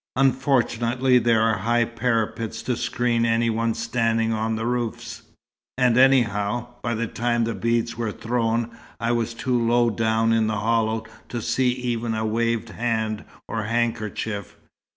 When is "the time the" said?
6.95-7.53